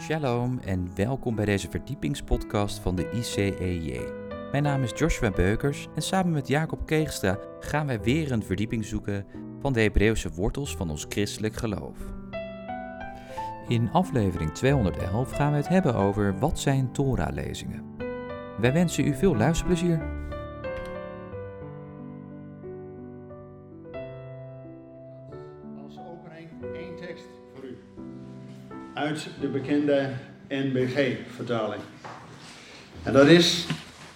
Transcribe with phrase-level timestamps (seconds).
[0.00, 4.00] Shalom en welkom bij deze verdiepingspodcast van de ICEJ.
[4.50, 8.84] Mijn naam is Joshua Beukers en samen met Jacob Keegstra gaan wij weer een verdieping
[8.84, 9.26] zoeken
[9.60, 11.98] van de Hebreeuwse wortels van ons christelijk geloof.
[13.68, 17.84] In aflevering 211 gaan we het hebben over wat zijn Torah-lezingen.
[18.58, 20.27] Wij wensen u veel luisterplezier.
[29.08, 30.10] Uit de bekende
[30.48, 31.82] NBG-vertaling.
[33.02, 33.66] En dat is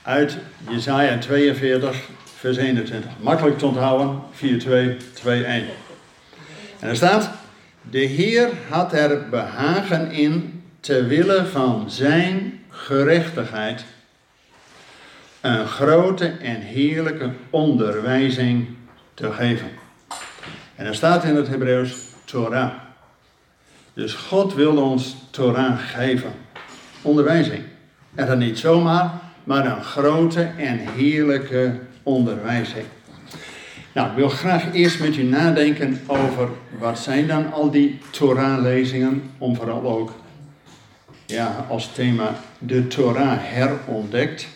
[0.02, 0.37] uit
[0.70, 3.10] Jesaja 42, vers 21.
[3.20, 5.64] Makkelijk te onthouden, 4, 2, 2, 1.
[6.80, 7.30] En er staat,
[7.91, 13.84] de Heer had er behagen in, ter wille van zijn gerechtigheid,
[15.41, 18.66] een grote en heerlijke onderwijzing
[19.14, 19.69] te geven.
[20.74, 22.81] En er staat in het Hebreeuws Torah.
[23.95, 26.33] Dus God wilde ons Torah geven.
[27.03, 27.62] Onderwijzing.
[28.14, 29.11] En dan niet zomaar,
[29.44, 32.84] maar een grote en heerlijke onderwijzing.
[33.94, 39.31] Nou, ik wil graag eerst met u nadenken over wat zijn dan al die Torah-lezingen,
[39.39, 40.12] om vooral ook
[41.27, 44.48] ja, als thema de Torah herontdekt.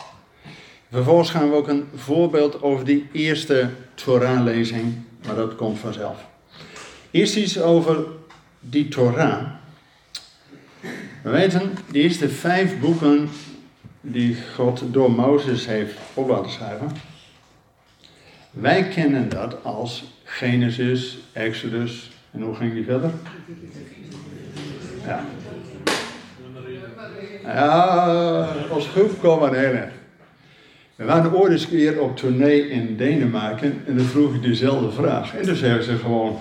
[0.91, 4.95] Vervolgens gaan we ook een voorbeeld over die eerste Torah-lezing,
[5.25, 6.25] maar dat komt vanzelf.
[7.11, 8.05] Eerst iets over
[8.59, 9.45] die Torah.
[11.21, 13.29] We weten, de eerste vijf boeken
[14.01, 16.91] die God door Mozes heeft op laten schrijven.
[18.51, 23.11] Wij kennen dat als Genesis, Exodus en hoe ging die verder?
[25.05, 25.25] Ja.
[27.43, 29.91] Ja, als groep komen we heel erg.
[30.95, 35.35] We waren ooit eens keer op tournee in Denemarken en dan vroeg ik dezelfde vraag.
[35.35, 36.37] En toen zeiden ze gewoon,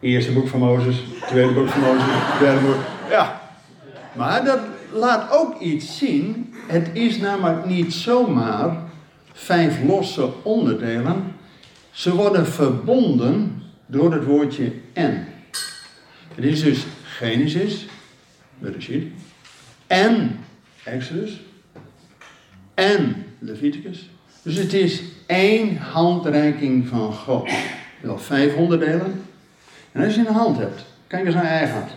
[0.00, 2.06] eerste boek van Mozes, tweede boek van Mozes,
[2.40, 2.78] derde boek.
[3.10, 3.40] Ja,
[4.12, 4.60] maar dat
[4.92, 6.54] laat ook iets zien.
[6.66, 8.76] Het is namelijk niet zomaar
[9.32, 11.34] vijf losse onderdelen.
[11.90, 15.26] Ze worden verbonden door het woordje en.
[16.34, 17.86] Het is dus Genesis,
[18.58, 19.06] Bereshit,
[19.86, 20.38] en
[20.84, 21.40] Exodus,
[22.74, 24.10] en Leviticus.
[24.42, 27.50] Dus het is één handreiking van God.
[28.00, 29.25] Wel vijf onderdelen.
[29.96, 31.90] En als je een hand hebt, kijk eens naar je eigen hand.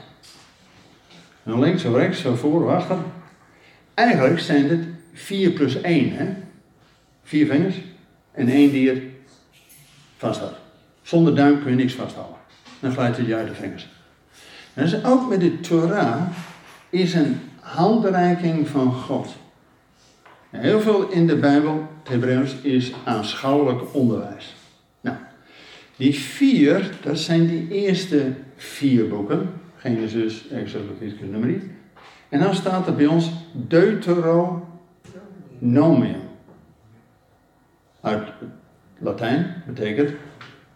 [1.62, 2.98] Links rechts, zo voor achter.
[3.94, 6.34] Eigenlijk zijn het 4 plus 1, hè?
[7.24, 7.76] Vier vingers
[8.32, 9.02] en één die het
[10.18, 10.56] vasthoudt.
[11.02, 12.36] Zonder duim kun je niks vasthouden.
[12.80, 13.90] Dan glijdt het je uit de vingers.
[14.74, 16.22] En dus ook met de Torah
[16.90, 19.36] is een handreiking van God.
[20.50, 24.56] Heel veel in de Bijbel, het Hebreeuws, is aanschouwelijk onderwijs.
[26.00, 29.50] Die vier, dat zijn die eerste vier boeken.
[29.76, 31.72] Genesis, Exodus, Leviticus, Numeri.
[32.30, 36.22] En dan staat er bij ons Deuteronomium.
[38.02, 38.28] Uit
[38.98, 40.10] Latijn betekent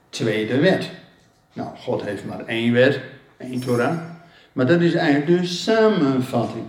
[0.10, 0.90] tweede wet.
[1.54, 3.00] Nou, God heeft maar één wet,
[3.38, 3.98] één Torah.
[4.54, 6.66] Maar dat is eigenlijk de samenvatting.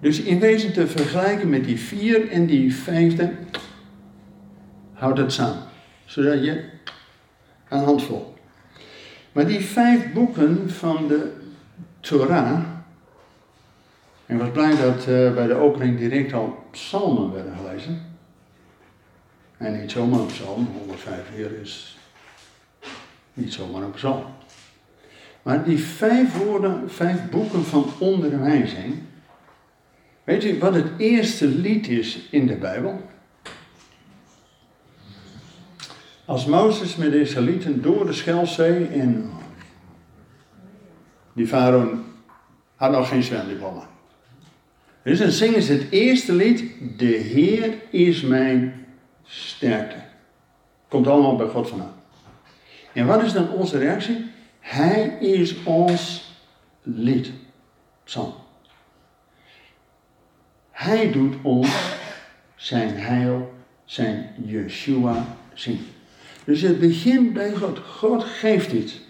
[0.00, 3.32] Dus in wezen te vergelijken met die vier en die vijfde,
[4.92, 5.62] houdt het samen.
[6.04, 6.64] Zodat je
[7.68, 8.34] een handvol.
[9.32, 11.32] Maar die vijf boeken van de
[12.00, 12.60] Torah.
[14.26, 18.02] En was blij dat uh, bij de opening direct al psalmen werden gelezen.
[19.56, 21.30] En niet zomaar een psalm, 105
[21.62, 21.98] is
[23.32, 24.24] niet zomaar een psalm.
[25.42, 28.94] Maar die vijf woorden, vijf boeken van onderwijzing.
[30.24, 33.00] Weet je wat het eerste lied is in de Bijbel?
[36.28, 39.30] Als Mozes met de Israëlieten door de Schelzee en
[41.32, 42.04] die farao
[42.74, 43.88] had nog geen zwemdiploma.
[45.02, 46.64] Dus dan zingen ze het eerste lied,
[46.98, 48.86] De Heer is mijn
[49.24, 49.96] sterkte.
[50.88, 51.94] Komt allemaal bij God vandaan.
[52.92, 54.30] En wat is dan onze reactie?
[54.60, 56.32] Hij is ons
[56.82, 57.30] lied.
[58.04, 58.34] Psalm.
[60.70, 61.96] Hij doet ons
[62.56, 63.54] zijn heil,
[63.84, 65.86] zijn Yeshua zien.
[66.48, 67.78] Dus het begint bij God.
[67.78, 69.00] God geeft iets.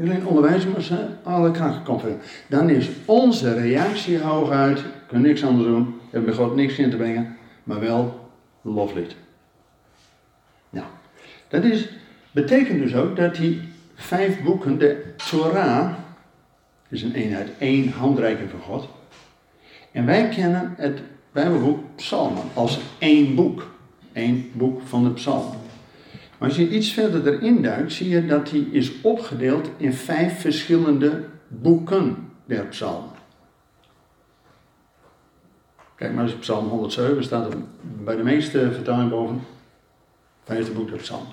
[0.00, 2.02] Alleen onderwijs, maar ze alle krachten komt
[2.48, 6.96] Dan is onze reactie hooguit, kunnen niks anders doen, hebben bij God niks in te
[6.96, 8.30] brengen, maar wel
[8.62, 9.16] loflied.
[10.70, 10.86] Nou,
[11.48, 11.88] dat is,
[12.30, 13.60] betekent dus ook dat die
[13.94, 15.94] vijf boeken, de Torah,
[16.88, 18.88] is een eenheid, één handreiking van God.
[19.92, 21.00] En wij kennen het
[21.32, 23.74] Bijbelboek Psalmen als één boek.
[24.12, 25.64] één boek van de Psalmen.
[26.38, 31.24] Als je iets verder erin duikt, zie je dat die is opgedeeld in vijf verschillende
[31.48, 33.10] boeken der psalmen.
[35.96, 39.40] Kijk maar eens Psalm 107, staat er bij de meeste vertalingen boven.
[40.44, 41.26] Vijfde boek de Psalm.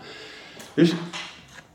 [0.74, 0.94] Dus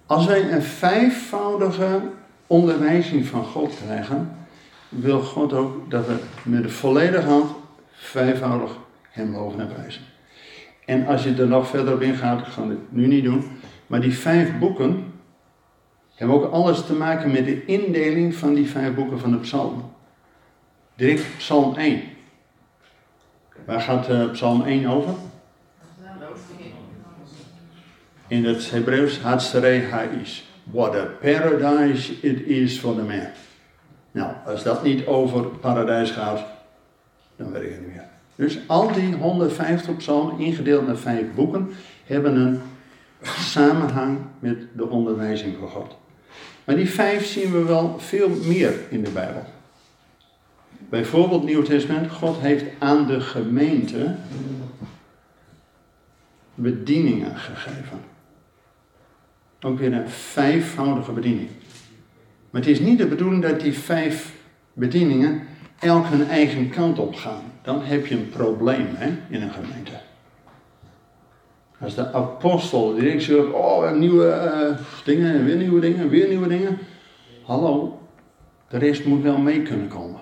[0.06, 2.00] als wij een vijfvoudige
[2.46, 4.36] onderwijzing van God krijgen,
[4.88, 7.50] wil God ook dat we met de volledige hand
[7.90, 8.76] vijfvoudig
[9.10, 10.02] hem mogen en prijzen.
[10.88, 13.44] En als je er nog verder op ingaat, ik ga het nu niet doen,
[13.87, 15.12] maar die vijf boeken
[16.14, 19.85] hebben ook alles te maken met de indeling van die vijf boeken van de psalmen.
[20.94, 22.02] Direct Psalm 1.
[23.64, 25.14] Waar gaat uh, Psalm 1 over?
[28.26, 30.49] In het Hebreeuws, Hatsere Ha'is.
[30.64, 33.26] What a paradise it is for the man.
[34.11, 36.44] Nou, als dat niet over paradijs gaat,
[37.37, 38.17] dan weet ik het niet meer.
[38.38, 41.70] Dus al die 150 psalmen, ingedeeld naar vijf boeken,
[42.05, 42.61] hebben een
[43.23, 45.96] samenhang met de onderwijzing van God.
[46.64, 49.44] Maar die vijf zien we wel veel meer in de Bijbel.
[50.88, 54.14] Bijvoorbeeld Nieuw Testament, God heeft aan de gemeente
[56.55, 58.00] bedieningen gegeven.
[59.61, 61.49] Ook weer een vijfvoudige bediening.
[62.50, 64.35] Maar het is niet de bedoeling dat die vijf
[64.73, 65.43] bedieningen
[65.79, 67.48] elk hun eigen kant op gaan.
[67.62, 69.93] Dan heb je een probleem hè, in een gemeente.
[71.81, 76.78] Als de apostel direct zegt, oh, nieuwe uh, dingen, weer nieuwe dingen, weer nieuwe dingen.
[77.43, 78.00] Hallo,
[78.69, 80.20] de rest moet wel mee kunnen komen.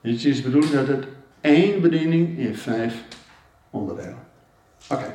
[0.00, 1.06] Dus het is bedoeld dat het
[1.40, 3.02] één bediening in vijf
[3.70, 4.18] onderdelen.
[4.90, 5.12] Oké.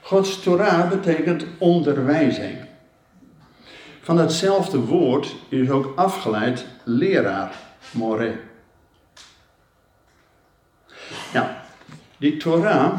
[0.00, 2.56] Gods Torah betekent onderwijzing.
[4.00, 7.54] Van datzelfde woord is ook afgeleid leraar,
[7.92, 8.47] more.
[11.32, 11.46] Nou,
[12.16, 12.98] die Torah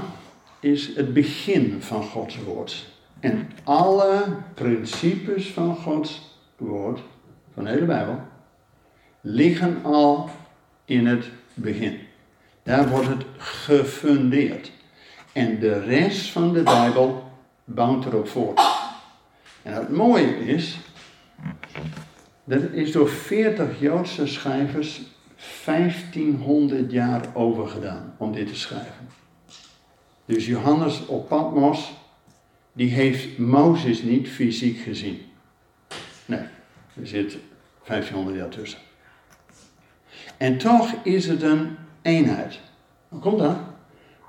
[0.60, 2.86] is het begin van Gods woord.
[3.20, 4.24] En alle
[4.54, 7.02] principes van Gods woord,
[7.54, 8.20] van de hele Bijbel,
[9.22, 10.30] liggen al
[10.86, 12.00] in het begin.
[12.64, 14.72] Daar wordt het gefundeerd.
[15.32, 17.32] En de rest van de Bijbel
[17.64, 18.62] bouwt erop voort.
[19.62, 20.78] En het mooie is,
[22.44, 25.02] dat is door 40 Joodse schrijvers
[25.66, 29.10] 1500 jaar over gedaan om dit te schrijven.
[30.26, 31.94] Dus Johannes op Patmos,
[32.74, 35.22] die heeft Mozes niet fysiek gezien.
[36.26, 36.44] Nee,
[36.94, 37.38] er zit
[37.86, 38.80] 1500 jaar tussen.
[40.38, 42.60] En toch is het een eenheid.
[43.08, 43.58] Hoe komt dat?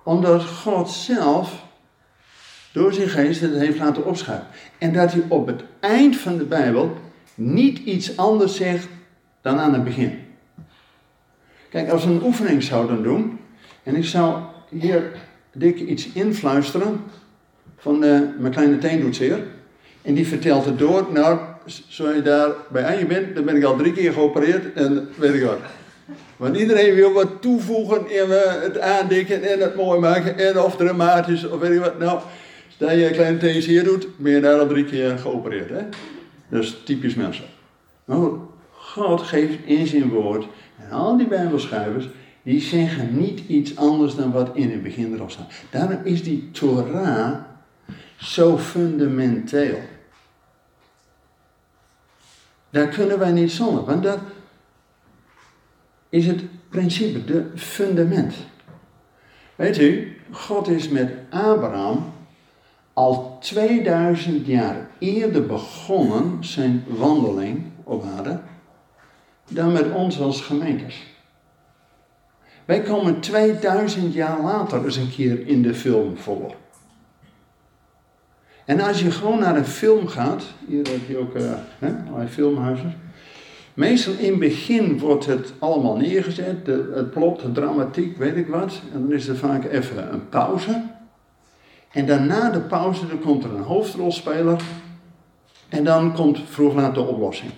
[0.04, 1.64] Omdat God zelf
[2.72, 4.46] door zijn geest het heeft laten opschrijven.
[4.78, 6.96] En dat hij op het eind van de Bijbel
[7.34, 8.88] niet iets anders zegt
[9.40, 10.19] dan aan het begin.
[11.70, 13.38] Kijk, als we een oefening zouden doen,
[13.82, 15.12] en ik zou hier
[15.52, 17.00] dik iets influisteren
[17.76, 19.20] van uh, mijn kleine teen doet
[20.02, 21.38] en die vertelt het door, nou,
[21.88, 25.08] zo je daar bij aan je bent, dan ben ik al drie keer geopereerd en
[25.16, 25.58] weet ik wat.
[26.36, 30.80] Want iedereen wil wat toevoegen en het aandikken en het mooi maken en of
[31.28, 31.98] is of weet ik wat.
[31.98, 32.20] Nou,
[32.78, 35.70] dat je een kleine teen zeer doet, ben je daar al drie keer geopereerd.
[35.70, 35.82] Hè?
[36.48, 37.44] Dat is typisch mensen.
[38.04, 38.18] Maar
[38.70, 40.46] God geeft in zijn woord
[40.90, 42.08] al die bijbelschrijvers,
[42.42, 45.52] die zeggen niet iets anders dan wat in het begin erop staat.
[45.70, 47.34] Daarom is die Torah
[48.16, 49.78] zo fundamenteel.
[52.70, 54.18] Daar kunnen wij niet zonder, want dat
[56.08, 58.34] is het principe, de fundament.
[59.56, 62.12] Weet u, God is met Abraham
[62.92, 68.40] al 2000 jaar eerder begonnen zijn wandeling op aarde
[69.50, 71.06] dan met ons als gemeentes.
[72.64, 76.54] Wij komen 2000 jaar later eens een keer in de film voor.
[78.64, 82.94] En als je gewoon naar een film gaat, hier heb je ook uh, hè, filmhuizen.
[83.74, 88.46] Meestal in het begin wordt het allemaal neergezet, de, het plot, de dramatiek, weet ik
[88.46, 88.80] wat.
[88.92, 90.82] En dan is er vaak even een pauze.
[91.92, 94.62] En daarna de pauze, dan komt er een hoofdrolspeler.
[95.68, 97.50] En dan komt vroeg laat de oplossing.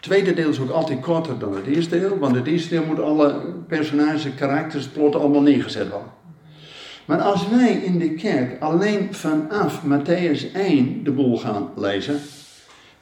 [0.00, 3.00] Tweede deel is ook altijd korter dan het eerste deel, want het eerste deel moet
[3.00, 6.08] alle personages, karakters, plot allemaal neergezet worden.
[7.04, 12.20] Maar als wij in de kerk alleen vanaf Matthäus 1 de boel gaan lezen,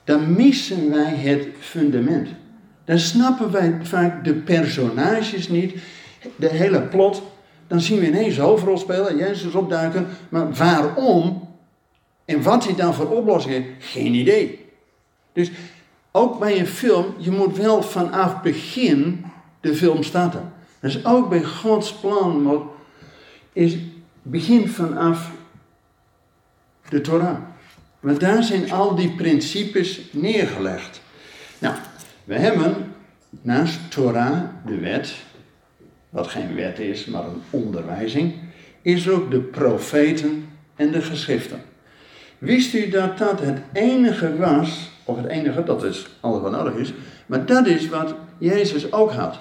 [0.05, 2.29] dan missen wij het fundament.
[2.85, 5.75] Dan snappen wij vaak de personages niet,
[6.37, 7.23] de hele plot.
[7.67, 10.07] Dan zien we ineens de hoofdrolspeler, Jezus opduiken.
[10.29, 11.49] Maar waarom
[12.25, 14.67] en wat hij dan voor oplossing geen idee.
[15.33, 15.51] Dus
[16.19, 19.25] ook bij een film, je moet wel vanaf begin
[19.61, 20.53] de film starten.
[20.81, 22.71] Dus ook bij Gods plan
[23.53, 23.77] is
[24.23, 25.31] begin vanaf
[26.89, 27.37] de Torah.
[28.01, 31.01] Want daar zijn al die principes neergelegd.
[31.59, 31.75] Nou,
[32.25, 32.95] we hebben
[33.43, 35.15] naast Torah, de wet,
[36.09, 38.35] wat geen wet is, maar een onderwijzing,
[38.83, 41.63] is ook de profeten en de geschriften.
[42.39, 46.75] Wist u dat dat het enige was, of het enige, dat is alles wat nodig
[46.75, 46.93] is,
[47.27, 49.39] maar dat is wat Jezus ook had.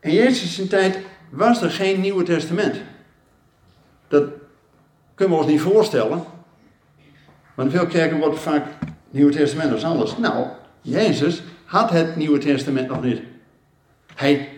[0.00, 0.98] In Jezus' tijd
[1.30, 2.76] was er geen Nieuwe Testament.
[4.08, 4.24] Dat
[5.14, 6.24] kunnen we ons niet voorstellen.
[7.54, 8.64] Want veel kerken wordt vaak
[9.10, 10.16] Nieuwe Testament als anders.
[10.16, 10.46] Nou,
[10.80, 13.20] Jezus had het Nieuwe Testament nog niet.
[14.14, 14.48] Hij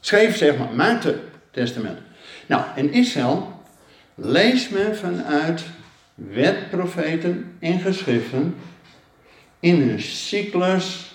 [0.00, 1.18] schreef, zeg maar, maakte
[1.50, 1.98] testament.
[2.46, 3.52] Nou, in Israël
[4.14, 5.64] leest men vanuit
[6.14, 8.54] wet, profeten en geschriften
[9.60, 11.14] in een cyclus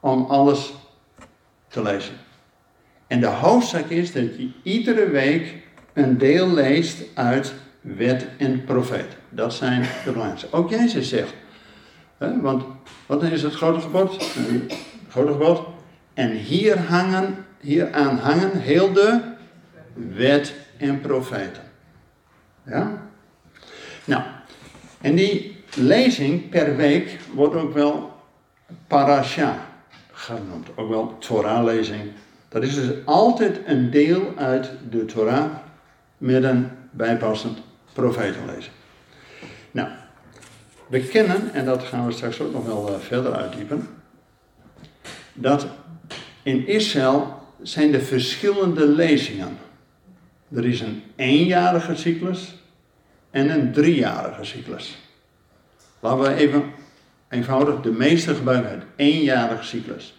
[0.00, 0.72] om alles
[1.68, 2.14] te lezen.
[3.06, 5.54] En de hoofdzaak is dat je iedere week
[5.92, 9.16] een deel leest uit wet en profeet.
[9.28, 10.52] Dat zijn de belangrijkste.
[10.52, 11.34] Ook Jezus zegt,
[12.18, 12.64] hè, want
[13.06, 14.34] wat is het grote gebod?
[14.34, 14.74] Het
[15.08, 15.62] grote gebod.
[16.14, 19.20] En hier hangen, hieraan hangen heel de
[19.94, 21.62] wet en profeten.
[22.66, 23.10] Ja?
[24.04, 24.22] Nou,
[25.00, 28.12] en die lezing per week wordt ook wel
[28.86, 29.66] parasha
[30.12, 30.68] genoemd.
[30.74, 32.10] Ook wel Torah-lezing.
[32.48, 35.50] Dat is dus altijd een deel uit de Torah
[36.18, 37.58] met een bijpassend
[37.92, 38.74] profetenlezing.
[39.70, 39.88] Nou,
[40.86, 43.88] we kennen, en dat gaan we straks ook nog wel eh, verder uitdiepen,
[45.32, 45.66] dat
[46.42, 49.58] in Israël zijn er verschillende lezingen.
[50.54, 52.61] Er is een eenjarige cyclus
[53.32, 54.98] en een driejarige cyclus.
[56.00, 56.64] Laten we even
[57.28, 60.14] eenvoudig de meeste gebruiken het eenjarige cyclus.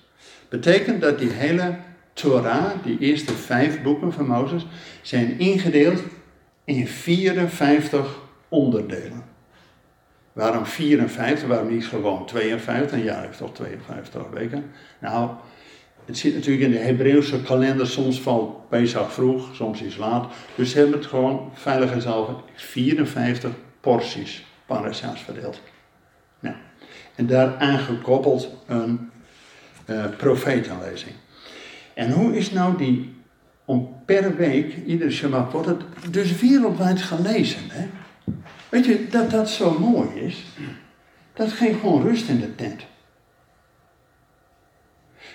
[0.50, 1.76] Betekent dat die hele
[2.14, 4.66] Torah, die eerste vijf boeken van Mozes,
[5.02, 6.04] zijn ingedeeld
[6.64, 9.24] in 54 onderdelen.
[10.34, 11.48] Waarom 54?
[11.48, 12.98] Waarom niet gewoon 52?
[12.98, 14.72] Een jaar heeft toch 52 weken?
[15.00, 15.30] Nou,
[16.06, 17.88] het zit natuurlijk in de Hebreeuwse kalender.
[17.88, 20.34] Soms valt Pesach vroeg, soms iets laat.
[20.56, 25.62] Dus ze hebben het gewoon veiligheidshalve 54 porties parasha's verdeeld.
[26.40, 26.56] Nou,
[27.16, 29.10] en daaraan gekoppeld een
[29.86, 31.12] uh, profetenlezing.
[31.94, 33.16] En hoe is nou die,
[33.66, 37.62] om per week, iedere Shabbat wordt het dus wereldwijd gelezen.
[37.68, 37.88] Hè?
[38.70, 40.44] Weet je, dat dat zo mooi is,
[41.34, 42.82] dat geeft gewoon rust in de tent.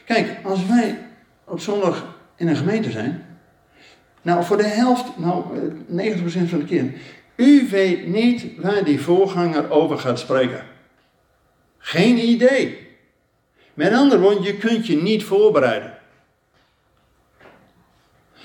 [0.08, 0.98] Kijk, als wij
[1.44, 3.26] op zondag in een gemeente zijn,
[4.22, 5.44] nou voor de helft, nou
[5.90, 6.92] 90% van de keer,
[7.36, 10.64] u weet niet waar die voorganger over gaat spreken.
[11.78, 12.86] Geen idee.
[13.74, 15.98] Met andere woorden, je kunt je niet voorbereiden.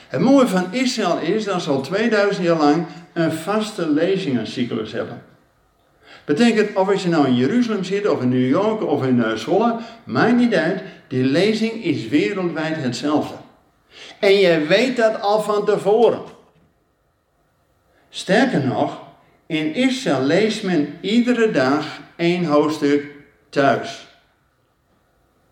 [0.08, 5.24] Het mooie van Israël is dat ze al 2000 jaar lang een vaste lezingencyclus hebben.
[6.26, 9.80] Betekent of je nou in Jeruzalem zit, of in New York, of in uh, Zwolle,
[10.04, 10.82] maakt niet uit.
[11.08, 13.36] Die lezing is wereldwijd hetzelfde.
[14.20, 16.22] En je weet dat al van tevoren.
[18.10, 19.02] Sterker nog,
[19.46, 23.06] in Israël leest men iedere dag één hoofdstuk
[23.50, 24.08] thuis.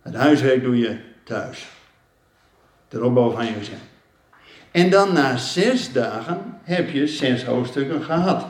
[0.01, 1.68] Het huiswerk doe je thuis.
[2.90, 3.80] De opbouw van je gezin.
[4.72, 8.46] En dan na zes dagen heb je zes hoofdstukken gehad.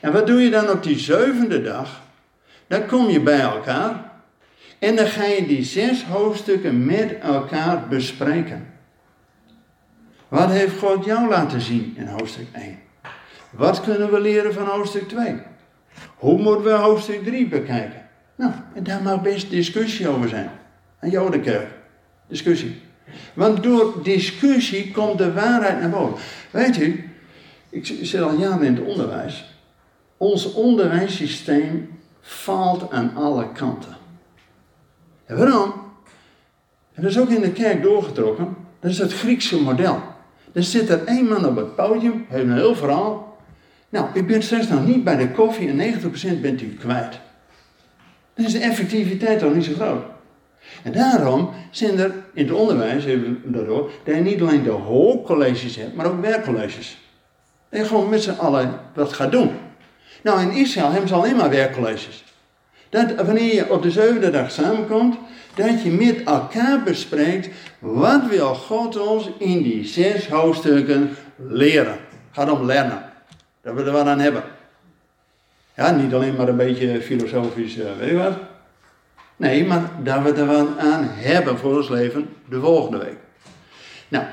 [0.00, 2.00] En wat doe je dan op die zevende dag?
[2.66, 4.10] Dan kom je bij elkaar
[4.78, 8.66] en dan ga je die zes hoofdstukken met elkaar bespreken.
[10.28, 12.78] Wat heeft God jou laten zien in hoofdstuk 1?
[13.50, 15.36] Wat kunnen we leren van hoofdstuk 2?
[16.16, 18.06] Hoe moeten we hoofdstuk 3 bekijken?
[18.34, 20.50] Nou, en daar mag best discussie over zijn.
[21.00, 21.68] Aan Jodenkerk.
[22.28, 22.80] Discussie.
[23.34, 26.18] Want door discussie komt de waarheid naar boven.
[26.50, 27.10] Weet u,
[27.68, 29.57] ik zit al jaren in het onderwijs.
[30.18, 33.96] Ons onderwijssysteem faalt aan alle kanten.
[35.26, 35.72] En waarom?
[36.94, 38.56] En dat is ook in de kerk doorgetrokken.
[38.80, 40.02] Dat is het Griekse model.
[40.52, 43.36] Er zit er één man op het podium, heeft een heel verhaal.
[43.88, 46.00] Nou, u bent straks nog niet bij de koffie en
[46.38, 47.20] 90% bent u kwijt.
[48.34, 50.04] Dan is de effectiviteit toch niet zo groot.
[50.82, 53.04] En daarom zijn er in het onderwijs,
[53.44, 56.98] daardoor, dat je niet alleen de hoogcolleges hebt, maar ook werkcolleges.
[57.70, 59.50] Je gewoon met z'n allen wat gaat doen.
[60.22, 62.24] Nou, in Israël hebben ze alleen maar werkcolleges.
[62.88, 65.16] Dat wanneer je op de zevende dag samenkomt,
[65.54, 67.48] dat je met elkaar bespreekt,
[67.78, 71.96] wat wil God ons in die zes hoofdstukken leren.
[72.30, 73.02] Gaat om leren.
[73.62, 74.42] Dat we er wat aan hebben.
[75.74, 78.36] Ja, niet alleen maar een beetje filosofisch, uh, weet je wat.
[79.36, 83.16] Nee, maar dat we er wat aan hebben voor ons leven de volgende week.
[84.08, 84.24] Nou,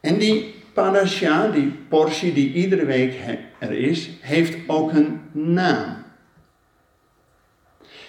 [0.00, 3.14] en die parasha, die portie die iedere week
[3.58, 6.02] er is, heeft ook een naam.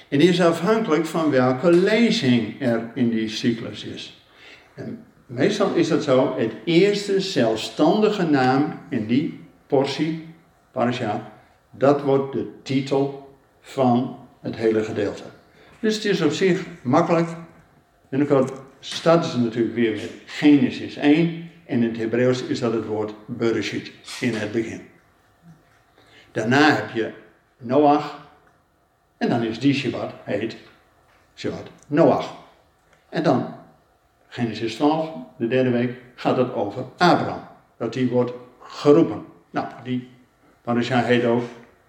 [0.08, 4.22] En die is afhankelijk van welke lezing er in die cyclus is.
[4.74, 10.26] En meestal is dat zo, het eerste zelfstandige naam in die portie,
[10.72, 11.32] parasha,
[11.72, 15.24] dat wordt de titel van het hele gedeelte.
[15.80, 17.30] Dus het is op zich makkelijk.
[18.10, 21.45] Binnenkort starten ze natuurlijk weer met Genesis 1.
[21.66, 24.82] En in het Hebreeuws is dat het woord Bereshit, in het begin.
[26.32, 27.12] Daarna heb je
[27.58, 28.28] Noach.
[29.18, 30.58] En dan is die Shabbat, heet
[31.36, 32.34] Shabbat Noach.
[33.10, 33.56] En dan,
[34.28, 37.48] Genesis 12, de derde week, gaat het over Abraham.
[37.78, 39.26] Dat die wordt geroepen.
[39.50, 40.10] Nou, die
[40.62, 41.44] parasha heet ook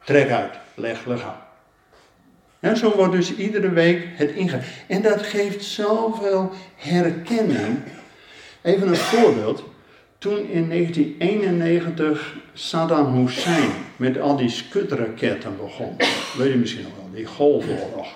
[0.05, 1.37] trek uit, leg lichaam.
[2.61, 4.69] En zo wordt dus iedere week het ingegaan.
[4.87, 7.79] En dat geeft zoveel herkenning.
[8.67, 9.65] Even een voorbeeld.
[10.19, 15.97] Toen in 1991 Saddam Hussein met al die skutraketten begon.
[16.37, 18.07] Weet je misschien nog wel, die golfoorlog.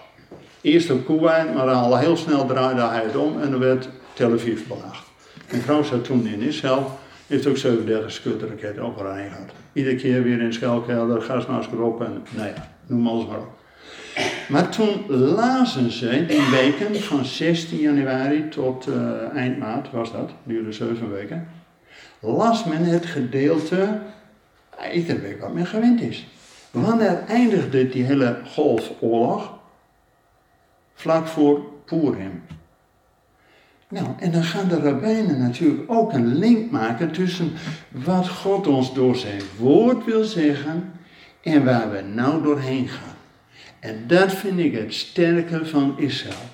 [0.60, 4.32] Eerst op Kuwait, maar al heel snel draaide hij het om en er werd Tel
[4.32, 5.06] Aviv belaagd.
[5.50, 9.50] Mijn vrouw zat toen in Israël, heeft ook 37 skutraketten op haar gehad.
[9.72, 13.59] Iedere keer weer in schelkelder, gasmasker op en nou ja, noem alles maar op.
[14.48, 20.30] Maar toen lazen ze die weken van 16 januari tot uh, eind maart, was dat,
[20.42, 21.48] duurde 7 weken,
[22.20, 24.00] las men het gedeelte,
[24.92, 26.26] iedere week wat men gewend is.
[26.70, 29.58] Wanneer eindigde die hele golfoorlog?
[30.94, 32.42] Vlak voor Purim.
[33.88, 37.52] Nou, en dan gaan de rabbijnen natuurlijk ook een link maken tussen
[37.88, 40.92] wat God ons door zijn woord wil zeggen
[41.42, 43.14] en waar we nou doorheen gaan.
[43.80, 46.48] En dat vind ik het sterke van Israël.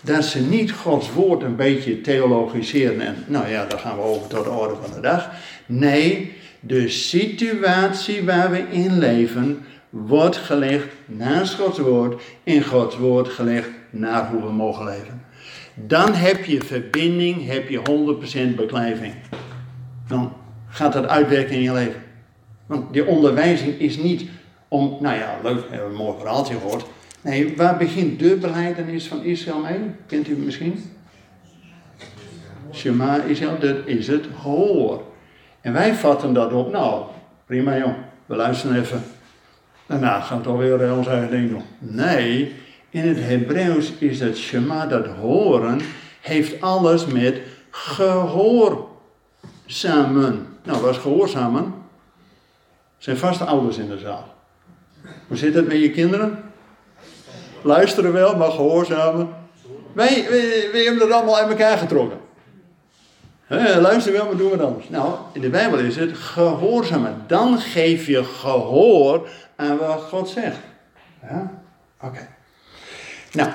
[0.00, 4.26] Dat ze niet Gods woord een beetje theologiseren en nou ja, dan gaan we over
[4.26, 5.30] tot de orde van de dag.
[5.66, 13.28] Nee, de situatie waar we in leven wordt gelegd naast Gods woord en Gods woord
[13.28, 15.24] gelegd naar hoe we mogen leven.
[15.74, 17.80] Dan heb je verbinding, heb je
[18.52, 19.14] 100% beklijving.
[20.08, 20.32] Dan
[20.68, 22.02] gaat dat uitwerken in je leven.
[22.66, 24.28] Want die onderwijzing is niet
[24.70, 26.84] om, nou ja, leuk, hebben we een mooi verhaaltje gehoord.
[27.20, 29.80] Nee, waar begint de beleidenis van Israël mee?
[30.06, 30.84] Kent u misschien?
[32.72, 35.02] Shema Israël, dat is het gehoor.
[35.60, 37.04] En wij vatten dat op, nou,
[37.46, 37.94] prima jong,
[38.26, 39.02] we luisteren even.
[39.86, 41.62] Daarna gaan we toch weer ons eigen ding doen.
[41.78, 42.54] Nee,
[42.90, 45.80] in het Hebreeuws is het Shema, dat horen,
[46.20, 49.06] heeft alles met gehoorzamen.
[50.64, 51.74] Nou, wat is gehoorzamen?
[52.98, 54.38] Zijn vaste ouders in de zaal.
[55.26, 56.42] Hoe zit het met je kinderen?
[57.62, 59.28] Luisteren wel, maar gehoorzamen.
[59.92, 60.26] Wij,
[60.72, 62.18] wij, hebben dat allemaal uit elkaar getrokken.
[63.46, 64.88] He, luister wel, maar doen we anders.
[64.88, 67.24] Nou, in de Bijbel is het gehoorzamen.
[67.26, 70.58] Dan geef je gehoor aan wat God zegt.
[71.22, 71.62] Ja?
[72.00, 72.28] Oké.
[73.32, 73.50] Nou,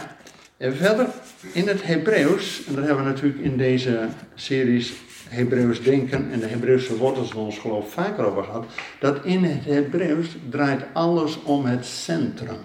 [0.58, 1.08] even verder.
[1.52, 4.00] In het Hebreeuws, en daar hebben we natuurlijk in deze
[4.36, 4.94] series
[5.30, 8.66] Hebreeuws denken en de Hebreeuwse wortels van ons geloof vaker over gehad,
[9.00, 12.58] dat in het Hebreeuws draait alles om het centrum.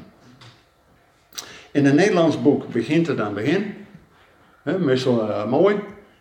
[1.70, 3.74] In een Nederlands boek begint het aan het begin,
[4.62, 5.76] hè, meestal uh, mooi,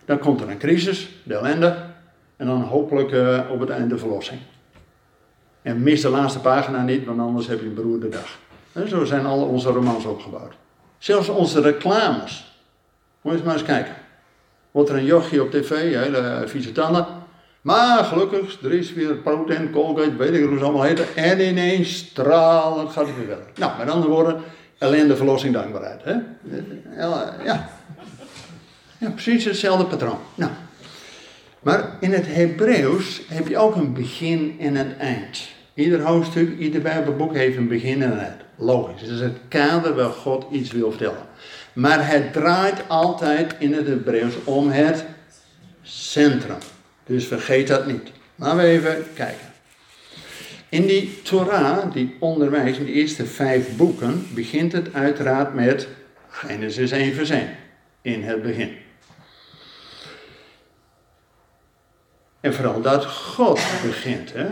[0.05, 1.85] dan komt er een crisis, de ellende,
[2.37, 4.39] en dan hopelijk uh, op het einde de verlossing.
[5.61, 8.39] En mis de laatste pagina niet, want anders heb je een beroerde dag.
[8.73, 10.53] En zo zijn alle onze romans opgebouwd.
[10.97, 12.57] Zelfs onze reclames.
[13.21, 13.93] Moet je eens maar eens kijken.
[14.71, 17.05] Wordt er een jochie op tv, hele vieze tanden.
[17.61, 21.05] Maar gelukkig, er is weer protein, Colgate, weet ik hoe ze allemaal heten.
[21.15, 23.45] En ineens stralend gaat het weer verder.
[23.55, 24.41] Nou, met andere woorden,
[24.77, 26.03] ellende, verlossing, dankbaarheid.
[26.03, 26.15] Hè?
[26.97, 27.69] Ja.
[28.97, 30.19] ja, precies hetzelfde patroon.
[30.35, 30.51] Nou,
[31.59, 35.47] maar in het Hebreeuws heb je ook een begin en een eind.
[35.73, 38.41] Ieder hoofdstuk, ieder Bijbelboek heeft een begin en een eind.
[38.55, 39.01] Logisch.
[39.01, 41.27] Het is het kader waar God iets wil vertellen.
[41.73, 45.05] Maar het draait altijd in het Hebreeuws om het
[45.81, 46.57] centrum.
[47.05, 48.11] Dus vergeet dat niet.
[48.35, 49.47] Laten we even kijken.
[50.69, 55.87] In die Torah, die onderwijs, in de eerste vijf boeken, begint het uiteraard met
[56.29, 57.49] Genesis 1 vers 1.
[58.01, 58.77] In het begin.
[62.39, 64.33] En vooral dat God begint.
[64.33, 64.47] Hè?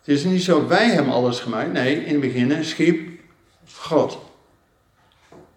[0.00, 1.72] Het is niet zo, wij hebben alles gemaakt.
[1.72, 3.08] Nee, in het begin schiep
[3.72, 4.25] God.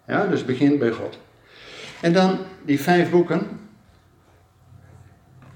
[0.10, 1.20] Ja, dus begint bij God.
[2.02, 3.48] En dan die vijf boeken.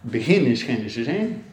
[0.01, 1.43] Begin is Genesis 1.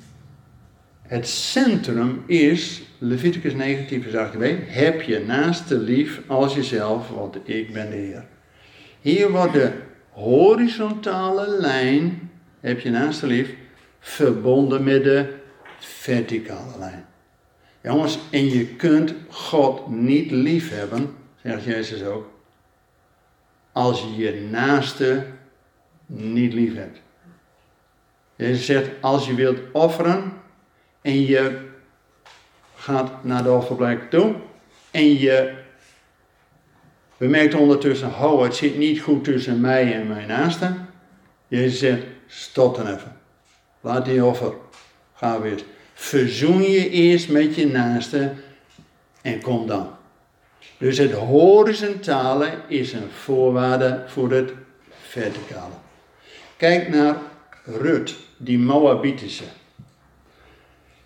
[1.03, 4.35] Het centrum is Leviticus 19, vers 8
[4.67, 8.27] Heb je naaste lief als jezelf, want ik ben de Heer.
[9.01, 9.73] Hier wordt de
[10.11, 13.55] horizontale lijn, heb je naaste lief,
[14.01, 15.35] verbonden met de
[15.79, 17.05] verticale lijn.
[17.83, 22.40] Jongens, en je kunt God niet lief hebben zegt Jezus ook,
[23.73, 25.27] als je je naaste
[26.07, 27.01] niet lief hebt.
[28.37, 30.33] Jezus zegt, als je wilt offeren
[31.03, 31.69] en je
[32.75, 34.35] gaat naar de offerplek toe
[34.91, 35.59] en je
[37.17, 40.75] bemerkt ondertussen, oh het zit niet goed tussen mij en mijn naaste.
[41.49, 43.17] Jezus zegt, stop dan even.
[43.81, 44.53] Laat die offer.
[45.15, 45.63] Ga weer.
[45.95, 48.33] Verzoen je eerst met je naaste
[49.23, 49.99] en kom dan.
[50.81, 54.53] Dus het horizontale is een voorwaarde voor het
[54.91, 55.75] verticale.
[56.57, 57.17] Kijk naar
[57.65, 59.45] Rut, die Moabitische.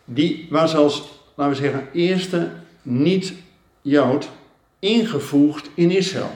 [0.04, 2.50] Die was als, laten we zeggen, eerste
[2.82, 4.28] niet-Jood
[4.78, 6.34] ingevoegd in Israël.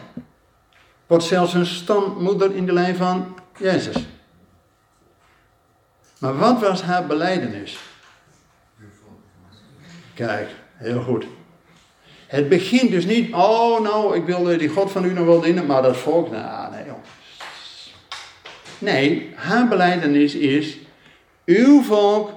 [1.07, 4.07] Wordt zelfs een stammoeder in de lijn van Jezus.
[6.19, 7.79] Maar wat was haar beleidenis?
[10.15, 11.27] Kijk, heel goed.
[12.29, 15.67] Het begint dus niet, oh nou, ik wil die God van u nog wel dienen,
[15.67, 16.95] maar dat volk, nou nee joh.
[18.79, 20.79] Nee, haar beleidenis is,
[21.45, 22.33] uw volk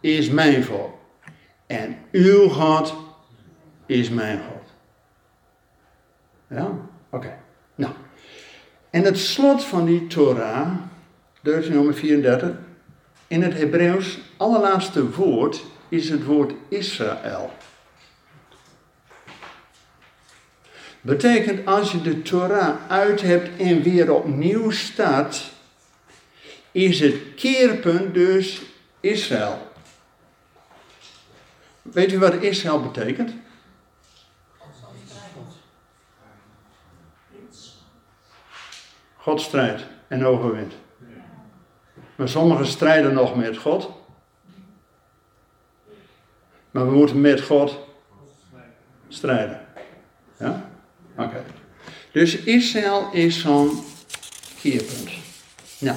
[0.00, 0.94] is mijn volk.
[1.66, 2.94] En uw God
[3.86, 4.72] is mijn God.
[6.58, 6.72] Ja,
[7.10, 7.38] oké.
[7.74, 7.92] Nou,
[8.90, 10.68] en het slot van die Torah,
[11.42, 12.50] Deuteronomium 34,
[13.26, 17.50] in het Hebreeuws, allerlaatste woord is het woord Israël.
[21.00, 25.50] Betekent als je de Torah uit hebt en weer opnieuw start,
[26.72, 28.62] is het keerpunt dus
[29.00, 29.66] Israël.
[31.82, 33.32] Weet u wat Israël betekent?
[39.16, 40.72] God strijdt en overwint.
[42.16, 43.90] Maar sommigen strijden nog met God.
[46.70, 47.78] Maar we moeten met God
[49.08, 49.66] strijden.
[50.38, 50.67] Ja?
[51.18, 51.44] Oké.
[52.12, 53.70] Dus Israël is zo'n
[54.60, 55.10] keerpunt.
[55.78, 55.96] Nou,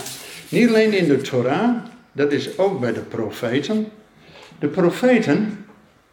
[0.49, 1.75] niet alleen in de Torah,
[2.11, 3.91] dat is ook bij de profeten.
[4.59, 5.65] De profeten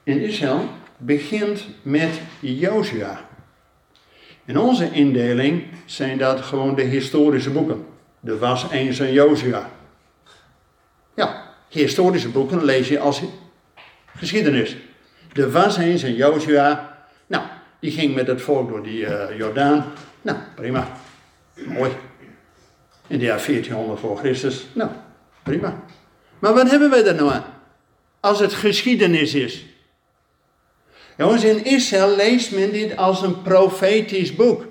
[0.03, 3.29] in Israël begint met Jozua.
[4.45, 7.87] In onze indeling zijn dat gewoon de historische boeken.
[8.25, 9.71] Er was eens een Jozua.
[11.15, 13.23] Ja, historische boeken lees je als
[14.17, 14.77] geschiedenis.
[15.33, 16.98] Er was eens een Jozua.
[17.79, 19.93] Die ging met het volk door die uh, Jordaan.
[20.23, 20.89] Nou, prima.
[21.55, 21.91] Mooi.
[23.07, 24.67] In de jaar 1400 voor Christus.
[24.73, 24.91] Nou,
[25.43, 25.83] prima.
[26.39, 27.45] Maar wat hebben wij daar nou aan?
[28.21, 29.65] Als het geschiedenis is.
[31.17, 34.65] Jongens, in Israël leest men dit als een profetisch boek.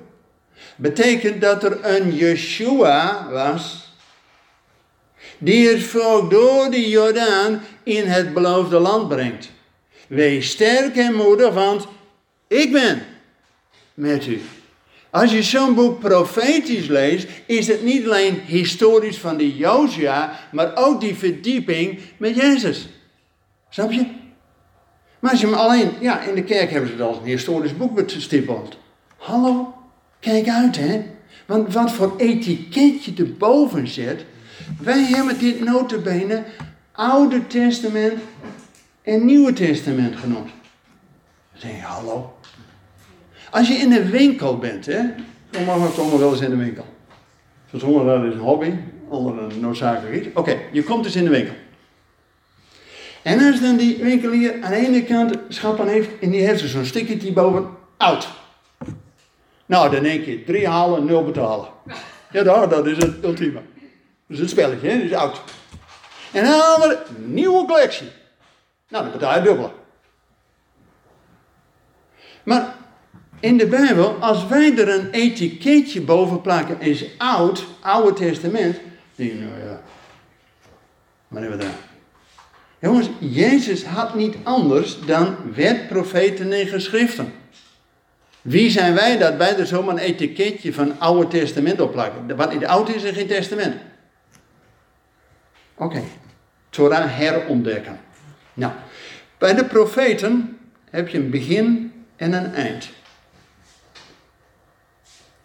[0.76, 3.92] Betekent dat er een Yeshua was,
[5.38, 9.52] die het volk door de Jordaan in het beloofde land brengt.
[10.08, 11.88] Wees sterk en moedig, want
[12.48, 13.02] ik ben
[13.94, 14.42] met u.
[15.10, 20.72] Als je zo'n boek profetisch leest, is het niet alleen historisch van de Josia, maar
[20.76, 22.90] ook die verdieping met Jezus.
[23.70, 24.06] Snap je?
[25.20, 27.78] Maar als je hem alleen, ja, in de kerk hebben ze het als een historisch
[27.78, 28.78] boek bestippeld.
[29.18, 29.74] Hallo,
[30.20, 31.06] kijk uit hè.
[31.46, 34.26] Want wat voor etiketje erboven zit.
[34.82, 36.44] Wij hebben dit notabene
[36.92, 38.20] Oude Testament
[39.02, 40.50] en Nieuwe Testament genoemd.
[41.52, 42.37] Dan denk je, hallo.
[43.52, 45.02] Als je in een winkel bent, hè.
[45.52, 46.86] Sommigen komen wel eens in de winkel.
[47.70, 48.74] Voor sommigen dat is een hobby,
[49.10, 50.28] anderen noodzakelijk iets.
[50.34, 51.54] Oké, je komt dus in de winkel.
[53.22, 56.86] En als dan die winkelier aan de ene kant schappen heeft en die heeft zo'n
[56.86, 58.28] stickertje boven, oud.
[59.66, 61.68] Nou, dan denk je, drie halen, nul betalen.
[62.32, 63.62] Ja, dat is het ultieme.
[64.28, 64.96] Dat is het spelletje, hè?
[64.96, 65.42] dat is oud.
[66.32, 68.08] En dan we nieuwe collectie.
[68.90, 69.74] Nou, dan betaal je dubbel.
[72.44, 72.76] Maar
[73.40, 78.78] in de Bijbel, als wij er een etiketje boven plakken, is oud, Oude Testament,
[79.16, 79.82] denk je, nou ja,
[81.28, 81.76] maar hebben we daar.
[82.80, 87.34] Jongens, Jezus had niet anders dan wet, profeten en geschriften.
[88.42, 92.36] Wie zijn wij dat wij er zomaar een etiketje van Oude Testament op plakken?
[92.36, 93.76] Wat in het Oude is er geen Testament.
[95.76, 96.04] Oké,
[96.70, 98.00] Torah herontdekken.
[98.54, 98.74] Nou,
[99.38, 100.58] bij de profeten
[100.90, 102.90] heb je een begin en een eind.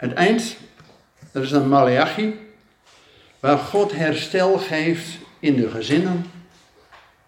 [0.02, 0.56] Het eind,
[1.32, 2.34] dat is een Malachi,
[3.40, 5.08] waar God herstel geeft
[5.40, 6.24] in de gezinnen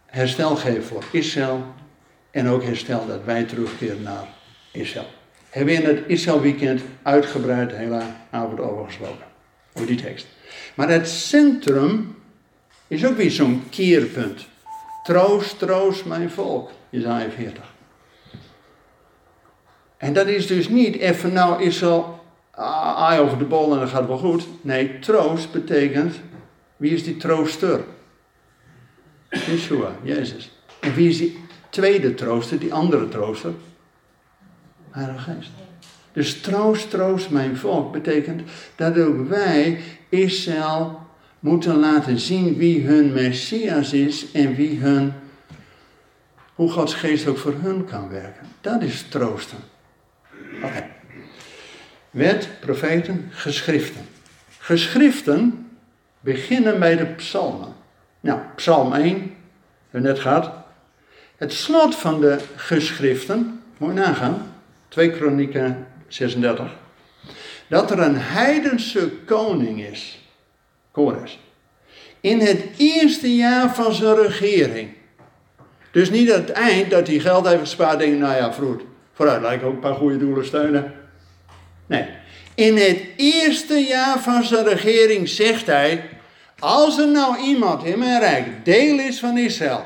[0.06, 1.64] herstel geven voor Israël
[2.30, 4.28] en ook herstel dat wij terugkeren naar
[4.72, 5.06] Israël.
[5.50, 9.26] Hebben we in het Israël weekend uitgebreid de avond over gesproken.
[9.72, 10.26] Over die tekst.
[10.74, 12.16] Maar het centrum
[12.86, 14.46] is ook weer zo'n keerpunt.
[15.02, 16.70] Troost, troost mijn volk.
[16.90, 17.72] Jezaja 40.
[19.96, 22.18] En dat is dus niet even nou is zo
[22.56, 24.46] aai over de bol en dan gaat wel goed.
[24.60, 26.14] Nee, troost betekent,
[26.76, 27.84] wie is die trooster?
[29.28, 30.50] Yeshua, Jezus.
[30.80, 31.38] En wie is die
[31.68, 33.52] tweede trooster, die andere trooster?
[34.90, 35.50] Heilige Geest.
[36.12, 38.42] Dus troost, troost mijn volk betekent
[38.76, 41.00] dat ook wij Israël
[41.40, 45.12] moeten laten zien wie hun Messias is en wie hun,
[46.54, 48.46] hoe Gods geest ook voor hun kan werken.
[48.60, 49.58] Dat is troosten.
[50.62, 50.93] Oké.
[52.14, 54.06] Wet, profeten, geschriften.
[54.58, 55.68] Geschriften
[56.20, 57.74] beginnen bij de psalmen.
[58.20, 59.36] Nou, psalm 1, hebben
[59.90, 60.50] we net gehad.
[61.36, 64.52] Het slot van de geschriften, moet je nagaan,
[64.88, 66.70] 2 Kronieken 36,
[67.68, 70.28] dat er een heidense koning is,
[70.90, 71.38] Kores,
[72.20, 74.88] in het eerste jaar van zijn regering.
[75.90, 78.80] Dus niet aan het eind dat hij geld heeft gespaard, denk nou ja, vroeg,
[79.12, 81.02] vooruit lijkt ook een paar goede doelen steunen.
[81.86, 82.06] Nee,
[82.54, 86.08] in het eerste jaar van zijn regering zegt hij,
[86.58, 89.84] als er nou iemand in mijn rijk deel is van Israël,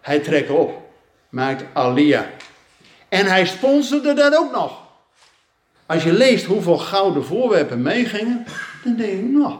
[0.00, 0.90] hij trekt op,
[1.28, 2.26] maakt Alia.
[3.08, 4.82] En hij sponsorde dat ook nog.
[5.86, 8.44] Als je leest hoeveel gouden voorwerpen meegingen,
[8.84, 9.54] dan denk je, nou.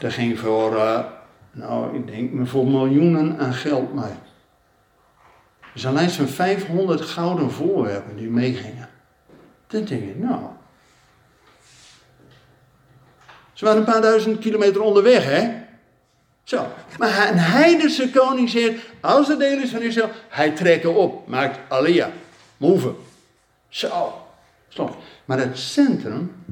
[0.00, 1.04] Er ging voor, uh,
[1.50, 4.12] nou, ik denk voor miljoenen aan geld mee.
[5.72, 8.88] Er zijn lijst van 500 gouden voorwerpen die meegingen.
[9.66, 10.40] Dan denk je, nou.
[13.52, 15.50] Ze waren een paar duizend kilometer onderweg, hè?
[16.44, 16.66] Zo.
[16.98, 21.58] Maar een heidense koning zegt, als er deel is van Israël, hij trekt op, maakt
[21.68, 22.10] alia,
[22.56, 22.94] move.
[23.68, 24.22] Zo.
[24.68, 24.96] Stop.
[25.24, 26.44] Maar het centrum,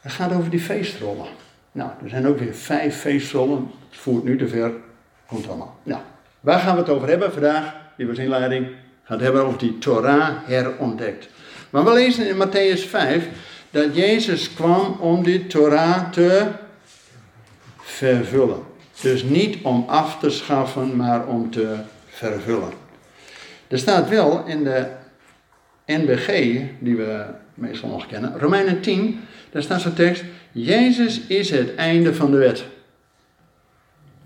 [0.00, 1.26] het gaat over die feestrollen.
[1.72, 3.70] Nou, er zijn ook weer vijf feestrollen.
[3.90, 4.72] Het voert nu te ver.
[5.26, 5.78] Komt allemaal.
[5.82, 6.00] Nou,
[6.40, 7.81] waar gaan we het over hebben vandaag?
[7.96, 8.18] Die was.
[9.02, 11.28] Gaat hebben over die Torah herontdekt.
[11.70, 13.28] Maar we lezen in Matthäus 5
[13.70, 16.46] dat Jezus kwam om die Torah te
[17.78, 18.62] vervullen.
[19.00, 21.76] Dus niet om af te schaffen, maar om te
[22.06, 22.72] vervullen.
[23.68, 24.86] Er staat wel in de
[25.86, 27.24] NBG, die we
[27.54, 32.36] meestal nog kennen, Romeinen 10, daar staat zo'n tekst: Jezus is het einde van de
[32.36, 32.64] wet.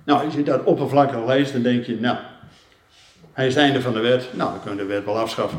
[0.04, 2.18] Nou, als je dat oppervlakkig leest, dan denk je, nou,
[3.36, 4.28] hij is het einde van de wet.
[4.32, 5.58] Nou, dan kun de wet wel afschaffen.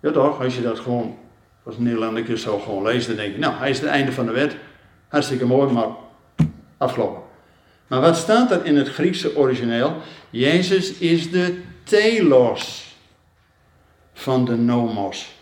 [0.00, 1.18] Ja toch, als je dat gewoon
[1.62, 4.32] als Nederlander zo gewoon leest, dan denk je, nou, hij is het einde van de
[4.32, 4.56] wet.
[5.08, 5.88] Hartstikke mooi, maar
[6.76, 7.22] afgelopen.
[7.86, 9.96] Maar wat staat er in het Griekse origineel?
[10.30, 12.94] Jezus is de telos
[14.12, 15.34] van de nomos.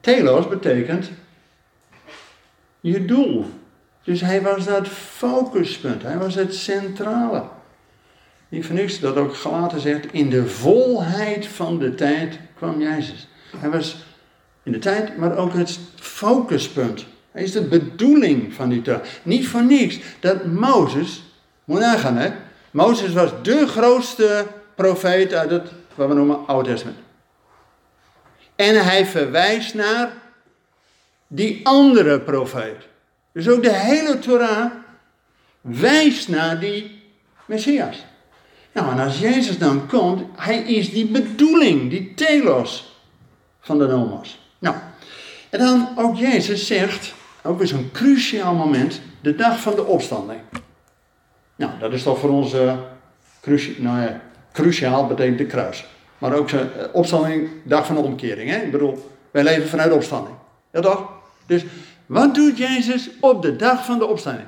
[0.00, 1.10] Telos betekent
[2.80, 3.46] je doel.
[4.02, 7.44] Dus hij was dat focuspunt, hij was het centrale.
[8.50, 13.28] Niet voor niks dat ook gelaten zegt, in de volheid van de tijd kwam Jezus.
[13.56, 13.96] Hij was
[14.62, 17.06] in de tijd, maar ook het focuspunt.
[17.30, 19.00] Hij is de bedoeling van die taal.
[19.22, 21.22] Niet voor niks dat Mozes,
[21.64, 22.30] moet nagaan hè,
[22.70, 26.98] Mozes was de grootste profeet uit het, wat we noemen, Oude Testament.
[28.56, 30.12] En hij verwijst naar
[31.26, 32.88] die andere profeet.
[33.32, 34.70] Dus ook de hele Torah
[35.60, 37.02] wijst naar die
[37.44, 38.04] Messias.
[38.72, 42.98] Nou, en als Jezus dan komt, hij is die bedoeling, die telos
[43.60, 44.38] van de nomos.
[44.58, 44.76] Nou,
[45.50, 50.40] en dan ook Jezus zegt, ook weer zo'n cruciaal moment, de dag van de opstanding.
[51.56, 52.74] Nou, dat is toch voor ons, uh,
[53.76, 54.20] nou ja,
[54.52, 55.86] cruciaal betekent de kruis.
[56.18, 56.60] Maar ook uh,
[56.92, 58.50] opstanding, dag van de omkering.
[58.50, 58.56] Hè?
[58.56, 60.36] Ik bedoel, wij leven vanuit opstanding.
[60.72, 61.08] Ja toch?
[61.46, 61.64] Dus
[62.06, 64.46] wat doet Jezus op de dag van de opstanding?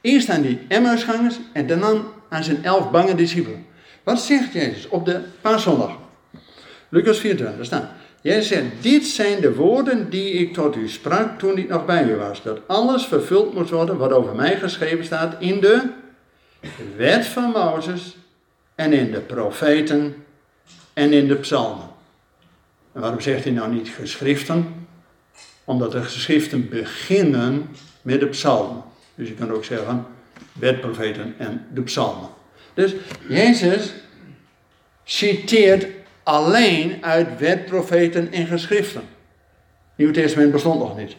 [0.00, 1.92] Eerst aan die Emmausgangers en daarna
[2.34, 3.66] aan zijn elf bange discipelen.
[4.02, 5.96] Wat zegt Jezus op de paaszondag?
[6.88, 7.90] Lucas 24, daar staat.
[8.20, 12.04] Jezus zegt, dit zijn de woorden die ik tot u sprak toen ik nog bij
[12.04, 12.42] u was.
[12.42, 15.82] Dat alles vervuld moet worden wat over mij geschreven staat in de
[16.96, 18.16] wet van Mozes
[18.74, 20.14] en in de profeten
[20.92, 21.88] en in de psalmen.
[22.92, 24.86] En waarom zegt hij nou niet geschriften?
[25.64, 27.68] Omdat de geschriften beginnen
[28.02, 28.82] met de psalmen.
[29.14, 30.06] Dus je kan ook zeggen
[30.52, 32.28] wet, profeten en de psalmen.
[32.74, 32.94] Dus
[33.28, 33.94] Jezus
[35.04, 35.86] citeert
[36.22, 39.02] alleen uit wet, profeten en geschriften.
[39.96, 41.16] Nieuw Testament bestond nog niet.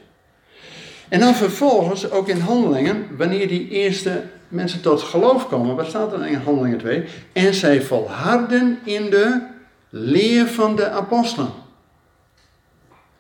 [1.10, 6.14] En dan vervolgens ook in handelingen, wanneer die eerste mensen tot geloof komen, wat staat
[6.14, 7.06] er in handelingen 2?
[7.34, 9.48] En zij volharden in de
[9.90, 11.52] leer van de apostelen.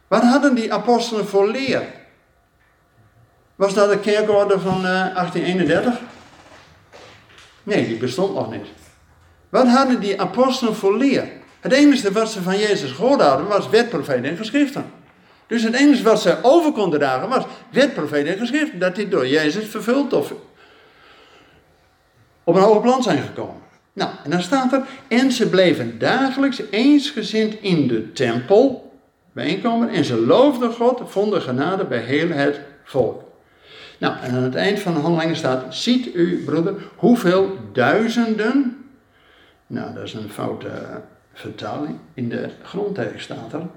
[0.08, 1.82] Wat hadden die apostelen voor leer?
[3.56, 5.94] Was dat de kerkorde van 1831?
[5.94, 6.00] Eh,
[7.64, 8.68] nee, die bestond nog niet.
[9.50, 11.28] Wat hadden die apostelen voor leer?
[11.60, 14.86] Het enige wat ze van Jezus gehoord hadden was wet, profeet en geschriften.
[15.48, 18.80] Dus het enige wat ze over konden dragen was wet, profeet en geschriften.
[18.80, 20.34] Dat dit door Jezus vervuld of
[22.44, 23.62] op een hoger plan zijn gekomen.
[23.94, 28.94] Nou, en dan staat er, en ze bleven dagelijks eensgezind in de tempel
[29.32, 33.24] bijeenkomen en ze loofden God, vonden genade bij heel het volk.
[33.98, 38.86] Nou, en aan het eind van de handelingen staat, ziet u, broeder, hoeveel duizenden,
[39.68, 41.02] nou dat is een foute
[41.34, 43.68] vertaling, in de grondtekst staat er,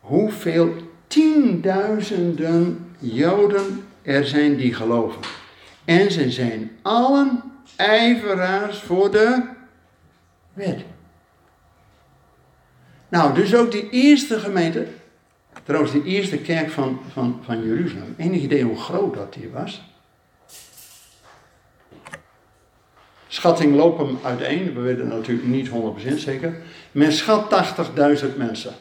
[0.00, 0.74] hoeveel
[1.06, 5.20] tienduizenden Joden er zijn die geloven.
[5.84, 7.42] En ze zijn allen
[7.76, 9.42] ijveraars voor de
[10.52, 10.80] wet.
[13.08, 14.86] Nou, dus ook die eerste gemeente,
[15.62, 19.82] trouwens de eerste kerk van, van, van Jeruzalem, enig idee hoe groot dat hier was?
[23.28, 25.72] Schatting lopen uiteen, we weten natuurlijk niet 100%
[26.16, 26.56] zeker.
[26.92, 27.76] Men schat
[28.22, 28.72] 80.000 mensen.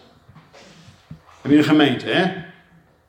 [1.41, 2.31] En een gemeente, hè?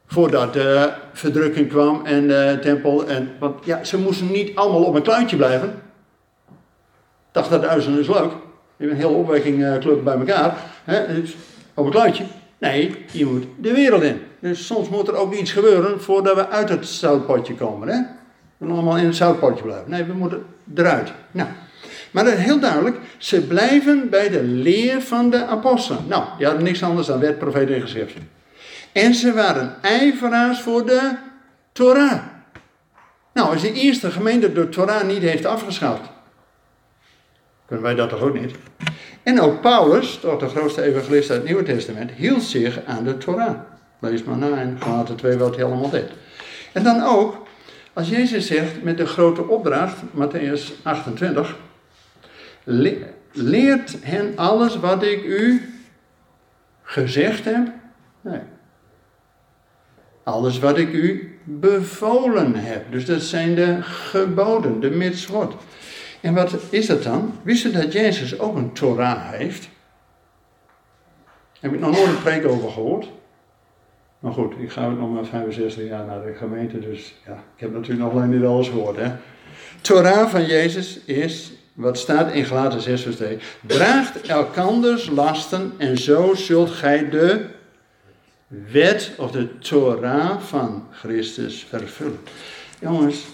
[0.06, 3.06] Voordat de verdrukking kwam en de tempel.
[3.06, 5.82] En, want ja, ze moesten niet allemaal op een kluitje blijven.
[7.32, 8.32] 80.000 is leuk.
[8.76, 10.56] Je bent een hele opwekkingclub eh, bij elkaar.
[10.84, 11.20] Hè?
[11.20, 11.36] Dus
[11.74, 12.24] op een kluitje.
[12.62, 14.20] Nee, je moet de wereld in.
[14.40, 17.88] Dus soms moet er ook iets gebeuren voordat we uit het zoutpotje komen.
[17.88, 18.00] Hè?
[18.56, 19.90] We allemaal in het zoutpotje blijven.
[19.90, 20.44] Nee, we moeten
[20.74, 21.12] eruit.
[21.30, 21.48] Nou,
[22.10, 22.96] maar dat is heel duidelijk.
[23.18, 26.04] Ze blijven bij de leer van de apostelen.
[26.08, 28.28] Nou, die hadden niks anders dan wet, profeet en geschriften.
[28.92, 31.16] En ze waren ijveraars voor de
[31.72, 32.18] Torah.
[33.32, 36.10] Nou, als de eerste gemeente de Torah niet heeft afgeschaft,
[37.72, 38.54] kunnen wij dat toch ook niet?
[39.22, 43.18] En ook Paulus, toch de grootste evangelist uit het Nieuwe Testament, hield zich aan de
[43.18, 43.54] Torah.
[43.98, 46.10] Lees maar na in Galaten 2 wat hij allemaal deed.
[46.72, 47.46] En dan ook,
[47.92, 51.56] als Jezus zegt met de grote opdracht, Matthäus 28,
[53.32, 55.74] leert hen alles wat ik u
[56.82, 57.68] gezegd heb?
[58.20, 58.40] Nee.
[60.22, 62.92] Alles wat ik u bevolen heb.
[62.92, 65.54] Dus dat zijn de geboden, de mitzvot.
[66.22, 67.38] En wat is dat dan?
[67.42, 69.68] Wist dat Jezus ook een Torah heeft?
[71.60, 73.08] Heb ik nog nooit een preek over gehoord.
[74.18, 77.72] Maar goed, ik ga nog maar 65 jaar naar de gemeente, dus ja, ik heb
[77.72, 78.96] natuurlijk nog lang niet alles gehoord.
[78.96, 79.10] Hè?
[79.80, 85.98] Torah van Jezus is, wat staat in Galaten 6 vers 2, draagt elkanders lasten en
[85.98, 87.44] zo zult gij de
[88.46, 92.20] wet of de Torah van Christus vervullen.
[92.80, 93.24] Jongens,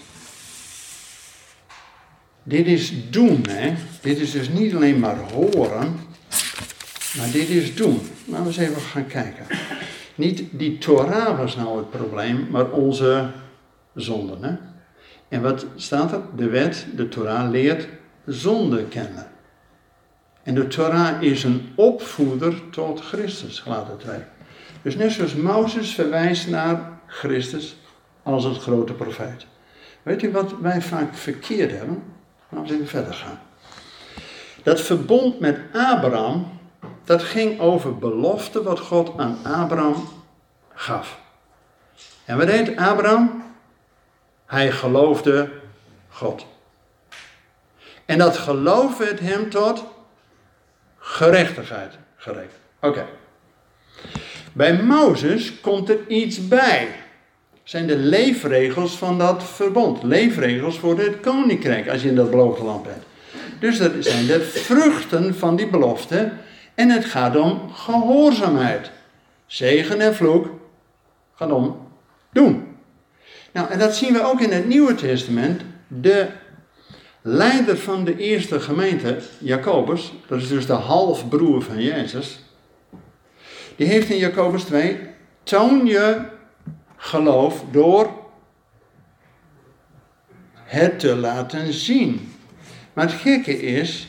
[2.43, 3.73] dit is doen, hè.
[4.01, 5.99] Dit is dus niet alleen maar horen,
[7.17, 7.99] maar dit is doen.
[8.25, 9.45] Laten we eens even gaan kijken.
[10.15, 13.29] Niet die Torah was nou het probleem, maar onze
[13.93, 14.55] zonden, hè.
[15.29, 16.21] En wat staat er?
[16.35, 17.87] De wet, de Torah, leert
[18.25, 19.27] zonde kennen.
[20.43, 24.17] En de Torah is een opvoeder tot Christus, gelaten 2.
[24.81, 27.75] Dus net zoals Mozes verwijst naar Christus
[28.23, 29.45] als het grote profeet.
[30.03, 32.03] Weet u wat wij vaak verkeerd hebben?
[32.49, 33.39] Laten we verder gaan.
[34.63, 36.59] Dat verbond met Abraham,
[37.03, 40.07] dat ging over belofte wat God aan Abraham
[40.73, 41.19] gaf.
[42.25, 43.43] En wat deed Abraham?
[44.45, 45.51] Hij geloofde
[46.09, 46.45] God.
[48.05, 49.83] En dat geloof werd hem tot
[50.97, 52.59] gerechtigheid gerekend.
[52.79, 53.05] Oké.
[54.53, 56.95] Bij Mozes komt er iets bij.
[57.69, 60.03] Zijn de leefregels van dat verbond.
[60.03, 63.03] Leefregels voor het koninkrijk als je in dat beloofde land bent.
[63.59, 66.31] Dus dat zijn de vruchten van die belofte.
[66.75, 68.91] En het gaat om gehoorzaamheid.
[69.45, 70.49] Zegen en vloek
[71.35, 71.87] gaat om
[72.31, 72.67] doen.
[73.51, 75.61] Nou, en dat zien we ook in het Nieuwe Testament.
[75.87, 76.27] De
[77.21, 82.39] leider van de eerste gemeente, Jacobus, dat is dus de halfbroer van Jezus,
[83.75, 84.99] die heeft in Jacobus 2,
[85.43, 86.37] toon je
[86.99, 88.09] geloof door
[90.53, 92.33] het te laten zien.
[92.93, 94.07] Maar het gekke is,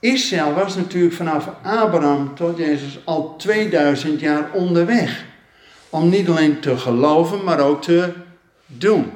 [0.00, 5.24] Israël was natuurlijk vanaf Abraham tot Jezus al 2000 jaar onderweg.
[5.90, 8.12] Om niet alleen te geloven, maar ook te
[8.66, 9.10] doen.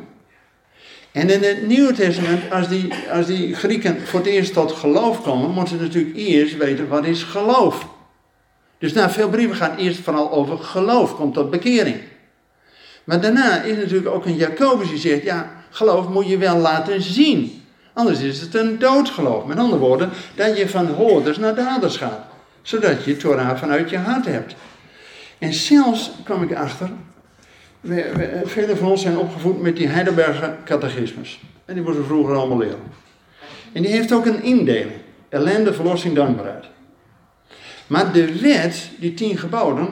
[1.13, 5.23] En in het Nieuwe Testament, als die, als die Grieken voor het eerst tot geloof
[5.23, 7.87] komen, moeten ze natuurlijk eerst weten wat is geloof.
[8.79, 11.97] Dus na veel brieven gaan eerst vooral over geloof, komt tot bekering.
[13.07, 17.03] Maar daarna is natuurlijk ook een Jacobus die zegt, ja, geloof moet je wel laten
[17.03, 17.63] zien.
[17.93, 19.45] Anders is het een doodgeloof.
[19.45, 22.27] Met andere woorden, dat je van hoorders naar daders gaat.
[22.63, 24.55] Zodat je Torah vanuit je hart hebt.
[25.39, 26.91] En zelfs kwam ik achter,
[28.45, 31.41] velen van ons zijn opgevoed met die Heidelberger catechismus.
[31.65, 32.83] En die moesten we vroeger allemaal leren.
[33.73, 34.91] En die heeft ook een indeling.
[35.29, 36.65] Ellende, verlossing, dankbaarheid.
[37.87, 39.89] Maar de wet, die tien geboden,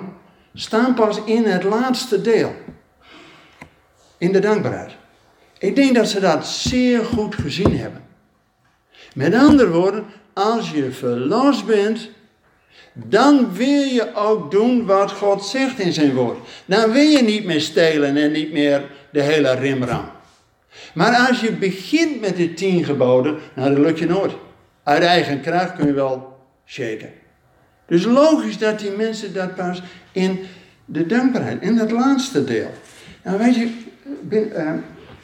[0.54, 2.54] staan pas in het laatste deel.
[4.18, 4.92] In de dankbaarheid.
[5.58, 8.02] Ik denk dat ze dat zeer goed gezien hebben.
[9.14, 12.10] Met andere woorden, als je verlost bent,
[12.92, 16.38] dan wil je ook doen wat God zegt in zijn woord.
[16.64, 20.10] Dan wil je niet meer stelen en niet meer de hele rimram.
[20.94, 24.32] Maar als je begint met de tien geboden, nou dat lukt je nooit.
[24.82, 27.12] Uit eigen kracht kun je wel shaken.
[27.86, 30.38] Dus logisch dat die mensen dat pas in
[30.84, 32.70] de dankbaarheid, in het laatste deel.
[33.22, 33.70] Nou weet je,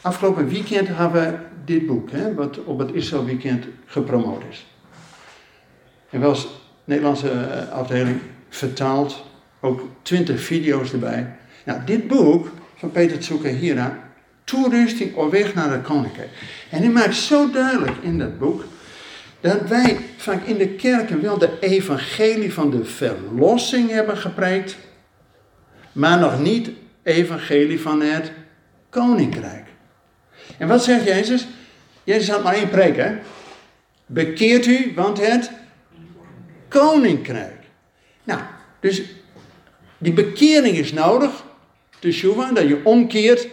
[0.01, 4.67] afgelopen weekend hebben we dit boek, hè, wat op het Israël Weekend gepromoot is.
[6.11, 6.37] En wel
[6.85, 9.25] Nederlandse eh, afdeling vertaald,
[9.61, 11.37] ook twintig video's erbij.
[11.65, 13.99] Nou, dit boek van Peter Tsukahira,
[14.45, 16.31] Toerusting op weg naar het koninkrijk.
[16.71, 18.65] En hij maakt zo duidelijk in dat boek
[19.41, 24.77] dat wij vaak in de kerken wel de evangelie van de verlossing hebben gepreekt,
[25.93, 26.71] maar nog niet
[27.03, 28.33] evangelie van het
[28.91, 29.67] koninkrijk.
[30.59, 31.47] En wat zegt Jezus?
[32.05, 33.15] Jezus had maar één preek, hè?
[34.07, 35.51] Bekeert u, want het
[36.69, 37.59] koninkrijk.
[38.25, 38.41] Nou,
[38.81, 39.03] dus
[39.99, 41.45] die bekering is nodig,
[41.99, 43.49] teshuva, dat je omkeert.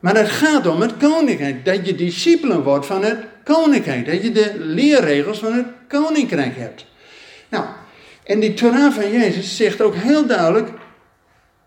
[0.00, 4.32] Maar het gaat om het koninkrijk, dat je discipelen wordt van het koninkrijk, dat je
[4.32, 6.86] de leerregels van het koninkrijk hebt.
[7.48, 7.64] Nou,
[8.24, 10.70] en die Torah van Jezus zegt ook heel duidelijk,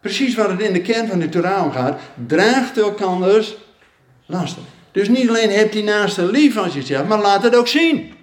[0.01, 3.55] precies wat het in de kern van de Torah gaat, draagt elkanders
[4.25, 4.63] lasten.
[4.91, 8.13] Dus niet alleen heb die naaste lief als je zegt, maar laat het ook zien.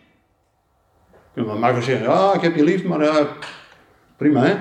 [1.34, 3.16] Je wel makkelijk zeggen, ja, ik heb je lief, maar uh,
[4.16, 4.56] prima hè.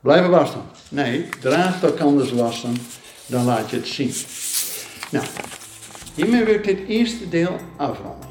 [0.00, 0.64] Blijf op afstand.
[0.88, 2.76] Nee, draag elkanders lasten,
[3.26, 4.12] dan laat je het zien.
[5.10, 5.24] Nou,
[6.14, 8.28] hiermee wil ik dit eerste deel afronden.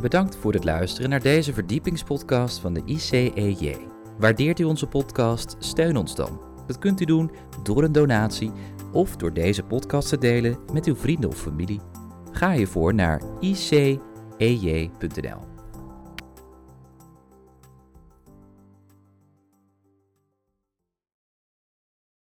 [0.00, 3.89] Bedankt voor het luisteren naar deze verdiepingspodcast van de ICEJ.
[4.20, 5.56] Waardeert u onze podcast?
[5.58, 6.40] Steun ons dan.
[6.66, 7.30] Dat kunt u doen
[7.62, 8.52] door een donatie
[8.92, 11.80] of door deze podcast te delen met uw vrienden of familie.
[12.32, 14.00] Ga hiervoor naar ICEJ
[14.38, 15.49] ej.nl.